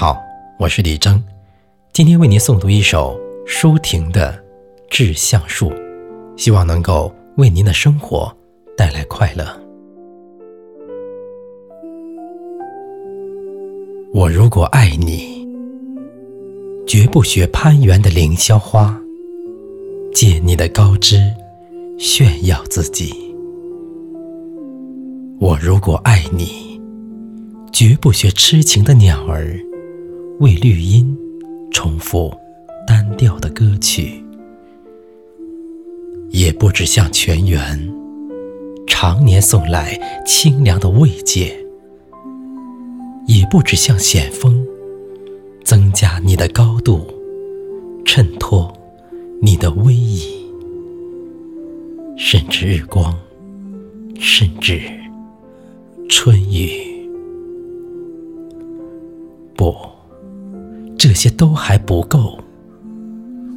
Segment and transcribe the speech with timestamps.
[0.00, 0.18] 好，
[0.58, 1.22] 我是李征，
[1.92, 4.32] 今天为您诵读一首舒婷的
[4.88, 5.68] 《致橡树》，
[6.38, 8.34] 希望能够为您的生活
[8.74, 9.44] 带来快乐。
[14.14, 15.46] 我如果爱你，
[16.86, 18.98] 绝不学攀援的凌霄花，
[20.14, 21.30] 借你的高枝
[21.98, 23.12] 炫耀自己。
[25.38, 26.80] 我如果爱你，
[27.70, 29.60] 绝不学痴情的鸟儿。
[30.40, 31.14] 为绿荫
[31.70, 32.34] 重复
[32.86, 34.24] 单调的歌曲，
[36.30, 37.78] 也不止向泉源
[38.86, 41.54] 常年送来清凉的慰藉，
[43.26, 44.66] 也不止向险峰
[45.62, 47.06] 增加你的高度，
[48.06, 48.72] 衬托
[49.42, 50.22] 你的威仪，
[52.16, 53.14] 甚至日光，
[54.18, 54.80] 甚至
[56.08, 56.89] 春雨，
[61.10, 62.38] 这些都还不够，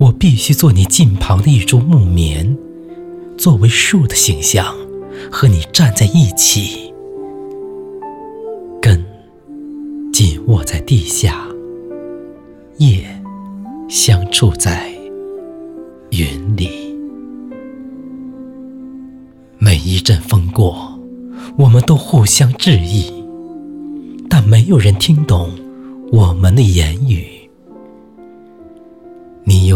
[0.00, 2.58] 我必须做你近旁的一株木棉，
[3.38, 4.74] 作为树的形象，
[5.30, 6.92] 和你站在一起，
[8.82, 9.06] 根
[10.12, 11.46] 紧握在地下，
[12.78, 13.06] 叶
[13.88, 14.90] 相触在
[16.10, 16.68] 云里。
[19.58, 20.98] 每一阵风过，
[21.56, 23.12] 我们都互相致意，
[24.28, 25.48] 但没有人听懂。
[26.12, 27.26] 我们的言语，